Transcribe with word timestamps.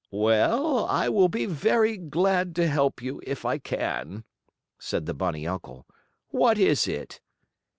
"Well, 0.09 0.87
I 0.87 1.09
will 1.09 1.29
be 1.29 1.45
very 1.45 1.95
glad 1.95 2.55
to 2.55 2.65
help 2.67 3.03
you 3.03 3.21
if 3.23 3.45
I 3.45 3.59
can," 3.59 4.23
said 4.79 5.05
the 5.05 5.13
bunny 5.13 5.45
uncle. 5.45 5.85
"What 6.29 6.57
is 6.57 6.87
it?" 6.87 7.21